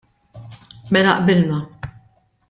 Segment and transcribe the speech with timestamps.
[0.91, 1.59] Mela qbilna!